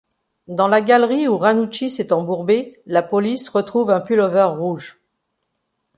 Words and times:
Dans 0.47 0.67
la 0.67 0.81
galerie 0.81 1.27
où 1.27 1.37
Ranucci 1.37 1.87
s'est 1.91 2.11
embourbé, 2.11 2.81
la 2.87 3.03
police 3.03 3.49
retrouve 3.49 3.91
un 3.91 3.99
pull-over 3.99 4.47
rouge. 4.57 4.99